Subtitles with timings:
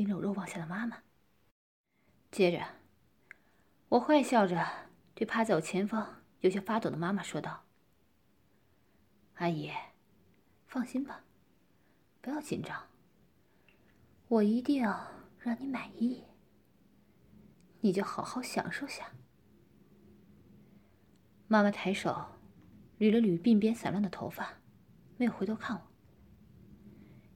[0.00, 1.02] 盯着肉望下的妈妈。
[2.30, 2.66] 接着，
[3.90, 4.66] 我坏笑着
[5.14, 7.66] 对趴在我前方有些发抖的妈妈说道
[9.36, 9.70] ：“阿姨，
[10.66, 11.22] 放心吧，
[12.22, 12.88] 不要紧张，
[14.28, 14.82] 我一定
[15.38, 16.24] 让你满意。
[17.82, 19.12] 你就好好享受下。”
[21.46, 22.38] 妈妈抬手
[22.98, 24.60] 捋了捋鬓边散乱的头发，
[25.18, 25.82] 没有回头看我，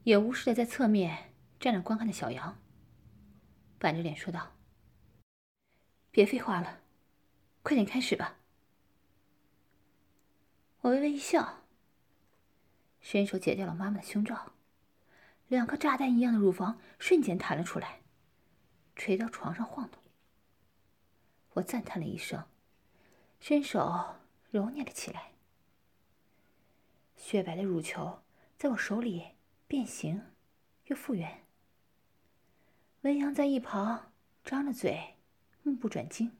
[0.03, 2.57] 也无视的在侧面站着观看的小杨，
[3.79, 4.53] 板着脸说道
[6.11, 6.81] ：“别废话了，
[7.63, 8.37] 快点开始吧。”
[10.81, 11.63] 我微微一笑，
[13.01, 14.53] 伸手解掉了妈妈的胸罩，
[15.47, 18.01] 两颗炸弹一样的乳房瞬间弹了出来，
[18.95, 20.01] 垂到床上晃动。
[21.53, 22.45] 我赞叹了一声。
[23.37, 24.15] 伸手
[24.49, 25.33] 揉捏了起来，
[27.15, 28.23] 雪白的乳球
[28.57, 29.35] 在我手里
[29.67, 30.33] 变形
[30.85, 31.44] 又复原。
[33.05, 34.11] 文阳在一旁
[34.43, 35.13] 张着嘴，
[35.61, 36.35] 目不转睛，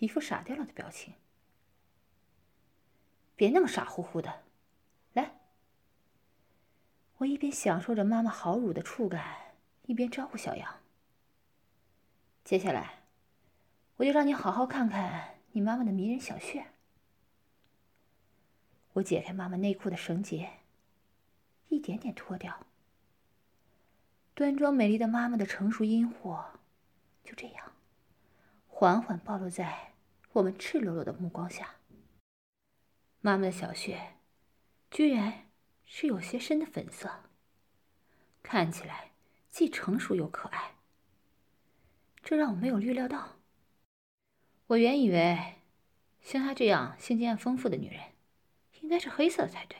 [0.00, 1.14] 一副傻掉了的表情。
[3.34, 4.44] 别那么傻乎乎的，
[5.14, 5.40] 来！
[7.16, 9.54] 我一边享受着妈妈好乳的触感，
[9.86, 10.80] 一边招呼小杨
[12.44, 13.04] ：“接下来，
[13.96, 16.66] 我就让你好好看看。”你妈妈的迷人小穴。
[18.92, 20.50] 我解开妈妈内裤的绳结，
[21.68, 22.66] 一点点脱掉。
[24.38, 26.44] 端庄美丽的妈妈的成熟阴火，
[27.24, 27.72] 就这样，
[28.68, 29.94] 缓缓暴露在
[30.30, 31.74] 我们赤裸裸的目光下。
[33.20, 34.14] 妈妈的小穴，
[34.92, 35.48] 居然
[35.84, 37.24] 是有些深的粉色，
[38.40, 39.10] 看起来
[39.50, 40.76] 既成熟又可爱。
[42.22, 43.38] 这让我没有预料到。
[44.68, 45.56] 我原以为，
[46.22, 48.12] 像她这样性经验丰富的女人，
[48.82, 49.78] 应该是黑色才对。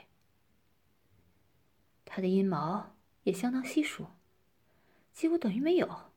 [2.05, 4.09] 她的阴毛也相当稀疏，
[5.19, 6.13] 几乎等于没有，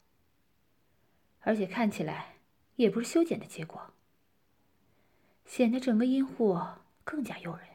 [1.39, 2.35] 而且看起来
[2.75, 3.95] 也不是修剪的结果，
[5.43, 6.61] 显得整个阴户
[7.03, 7.67] 更加诱人。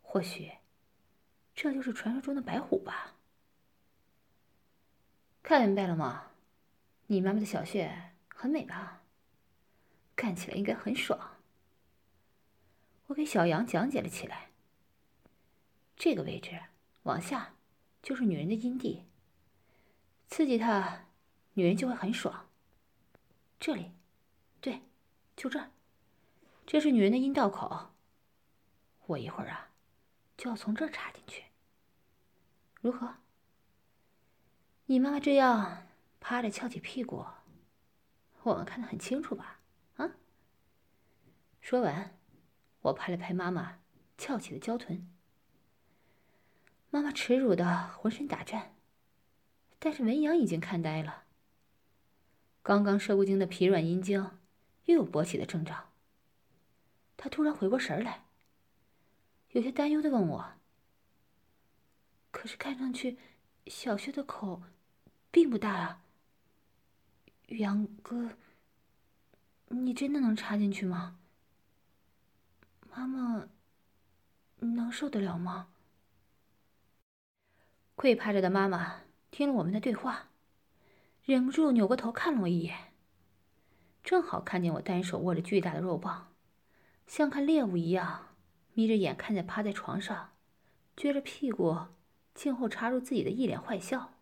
[0.00, 0.52] 或许，
[1.56, 3.16] 这就是传说中的白虎吧？
[5.42, 6.30] 看明白了吗？
[7.08, 9.02] 你妈妈的小穴很美吧？
[10.14, 11.18] 看起来应该很爽。
[13.08, 14.50] 我给小杨讲解了起来。
[15.96, 16.62] 这个位置
[17.02, 17.56] 往下
[18.00, 19.02] 就是女人的阴蒂，
[20.34, 21.06] 刺激她，
[21.52, 22.50] 女人就会很爽。
[23.60, 23.92] 这里，
[24.60, 24.82] 对，
[25.36, 25.70] 就这儿，
[26.66, 27.92] 这是女人的阴道口。
[29.06, 29.70] 我一会儿啊，
[30.36, 31.44] 就要从这儿插进去。
[32.80, 33.18] 如何？
[34.86, 35.86] 你妈妈这样
[36.18, 37.24] 趴着翘起屁股，
[38.42, 39.60] 我们看得很清楚吧？
[39.98, 40.10] 啊
[41.60, 42.18] 说完，
[42.80, 43.78] 我拍了拍妈妈
[44.18, 45.08] 翘起的娇臀。
[46.90, 48.73] 妈妈耻辱的浑身打颤，
[49.84, 51.24] 但是文阳已经看呆了。
[52.62, 54.18] 刚刚射过精的疲软阴茎
[54.86, 55.90] 又有勃起的征兆。
[57.18, 58.24] 他突然回过神来，
[59.50, 60.54] 有些担忧的问我
[62.32, 63.18] ：“可是看上去
[63.66, 64.62] 小薛的口
[65.30, 66.02] 并不大啊，
[67.48, 68.38] 杨哥，
[69.68, 71.18] 你真的能插进去吗？”
[72.88, 73.50] 妈妈
[74.60, 75.68] 能受得了吗？
[77.94, 79.03] 跪趴着的妈妈
[79.34, 80.28] 听了我们的对话，
[81.24, 82.92] 忍不住扭过头看了我一眼，
[84.04, 86.32] 正好看见我单手握着巨大的肉棒，
[87.08, 88.36] 像看猎物一样
[88.74, 90.34] 眯着眼看着趴在床上，
[90.96, 91.76] 撅着屁股
[92.32, 94.12] 静候插入自己的一脸坏笑，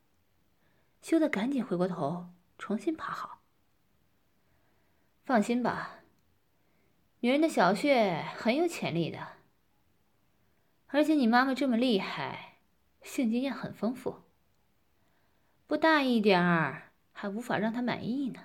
[1.02, 3.42] 羞得赶紧回过头重新趴好。
[5.26, 5.98] 放心吧。
[7.20, 9.28] 女人的小穴很有潜力的，
[10.86, 12.56] 而且你妈妈这么厉害，
[13.02, 14.21] 性经验很丰富，
[15.72, 18.42] 不大一点儿还无法让他满意呢。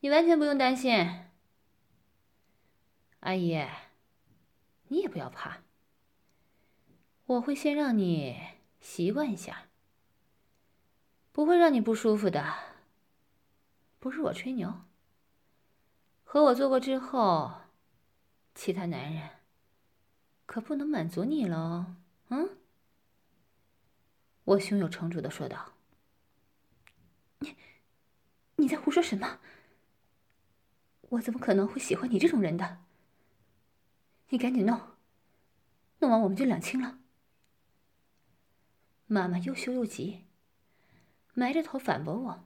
[0.00, 1.26] 你完全不用担心，
[3.20, 3.68] 阿姨，
[4.88, 5.58] 你也不要怕，
[7.26, 8.40] 我会先让你
[8.80, 9.64] 习惯一下，
[11.32, 12.54] 不会让你不舒服的，
[13.98, 14.72] 不是我吹牛。
[16.22, 17.52] 和我做过之后，
[18.54, 19.28] 其他男人
[20.46, 21.84] 可不能满足你喽，
[22.30, 22.56] 嗯？
[24.44, 25.72] 我胸有成竹的说道。
[27.38, 27.56] 你，
[28.56, 29.40] 你在胡说什么？
[31.10, 32.84] 我怎么可能会喜欢你这种人的？
[34.30, 34.80] 你赶紧弄，
[36.00, 36.98] 弄完我们就两清了。
[39.06, 40.24] 妈妈又羞又急，
[41.34, 42.44] 埋着头反驳我：“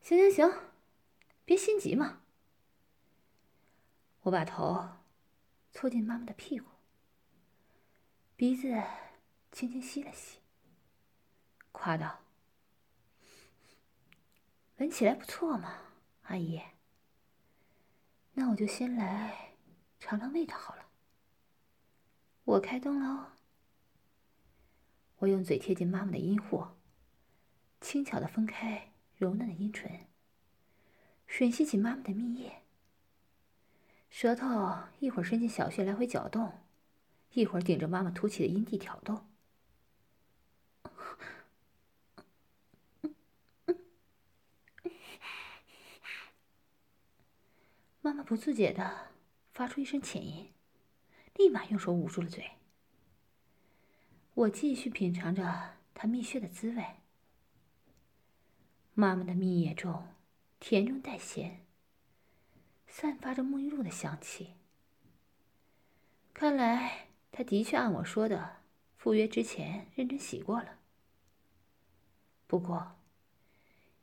[0.00, 0.60] 行行行，
[1.44, 2.22] 别心急嘛。”
[4.22, 4.88] 我把头
[5.72, 6.70] 凑近妈妈的屁股，
[8.36, 8.72] 鼻子
[9.52, 10.38] 轻轻吸了吸，
[11.70, 12.20] 夸道
[14.78, 15.74] ：“闻起来不错嘛，
[16.22, 16.60] 阿姨。
[18.32, 19.52] 那我就先来
[20.00, 20.86] 尝尝味道好了。
[22.44, 23.26] 我开动喽。”
[25.18, 26.66] 我用嘴贴近妈妈的阴户，
[27.80, 30.08] 轻巧的分开柔嫩的阴唇，
[31.28, 32.62] 吮吸起妈妈的蜜液。
[34.08, 34.48] 舌头
[34.98, 36.64] 一会儿伸进小穴来回搅动，
[37.34, 39.26] 一会儿顶着妈妈凸起的阴蒂挑逗。
[48.22, 49.08] 不自觉的
[49.52, 50.52] 发出一声浅吟，
[51.34, 52.52] 立马用手捂住了嘴。
[54.34, 56.84] 我继续品尝着她蜜穴的滋味。
[58.94, 60.08] 妈妈的蜜液中
[60.60, 61.64] 甜中带咸，
[62.86, 64.54] 散发着沐浴露的香气。
[66.32, 68.62] 看来她的确按我说的，
[68.96, 70.78] 赴约之前认真洗过了。
[72.46, 72.96] 不过，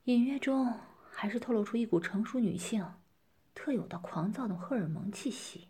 [0.05, 0.79] 隐约中
[1.11, 2.85] 还是透露出一股成熟女性。
[3.61, 5.67] 特有的狂躁的荷尔蒙气息，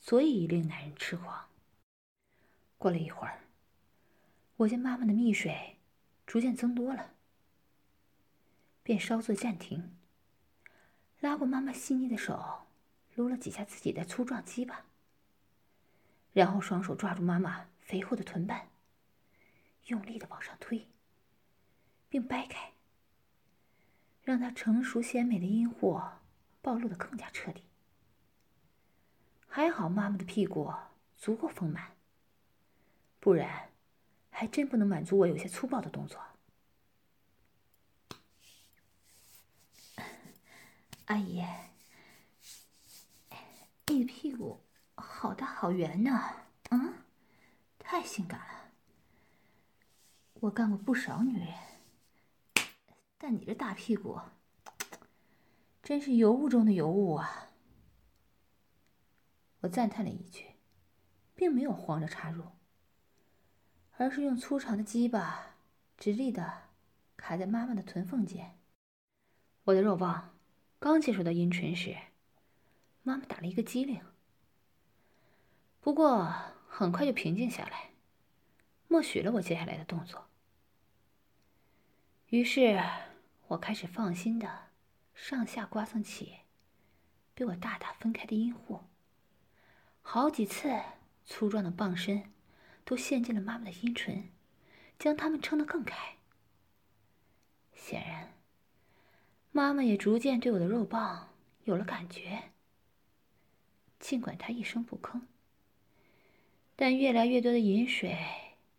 [0.00, 1.48] 所以令男人痴狂。
[2.78, 3.44] 过了一会儿，
[4.56, 5.76] 我见妈妈的蜜水
[6.26, 7.14] 逐渐增多了，
[8.82, 9.96] 便稍作暂停，
[11.20, 12.66] 拉过妈妈细腻的手，
[13.14, 14.84] 撸了几下自己的粗壮鸡巴，
[16.32, 18.68] 然后双手抓住妈妈肥厚的臀瓣，
[19.86, 20.88] 用力的往上推，
[22.08, 22.72] 并掰开，
[24.24, 26.17] 让她成熟鲜美的阴货。
[26.68, 27.64] 暴露的更加彻底。
[29.46, 30.70] 还好妈妈的屁股
[31.16, 31.96] 足够丰满，
[33.18, 33.70] 不然
[34.28, 36.22] 还真不能满足我有些粗暴的动作。
[41.06, 41.42] 阿姨，
[43.86, 44.60] 你屁股
[44.94, 46.20] 好大好圆呢，
[46.68, 46.92] 嗯，
[47.78, 48.72] 太性感了。
[50.34, 51.54] 我干过不少女人，
[53.16, 54.20] 但你这大屁股……
[55.88, 57.48] 真是尤物中的尤物啊！
[59.60, 60.44] 我赞叹了一句，
[61.34, 62.44] 并没有慌着插入，
[63.92, 65.56] 而是用粗长的鸡巴
[65.96, 66.64] 直立的
[67.16, 68.58] 卡在妈妈的臀缝间。
[69.64, 70.36] 我的肉棒
[70.78, 71.96] 刚接触到阴唇时，
[73.02, 74.02] 妈妈打了一个激灵，
[75.80, 76.30] 不过
[76.68, 77.92] 很快就平静下来，
[78.88, 80.26] 默许了我接下来的动作。
[82.26, 82.78] 于是，
[83.46, 84.67] 我开始放心的。
[85.20, 86.36] 上下刮蹭起
[87.34, 88.84] 被我大大分开的阴户，
[90.00, 90.72] 好几次
[91.26, 92.32] 粗壮的棒身
[92.84, 94.30] 都陷进了妈妈的阴唇，
[94.96, 96.16] 将它们撑得更开。
[97.74, 98.32] 显然，
[99.50, 102.52] 妈妈也逐渐对我的肉棒有了感觉。
[103.98, 105.22] 尽管她一声不吭，
[106.76, 108.16] 但越来越多的饮水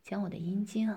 [0.02, 0.90] 将我的阴茎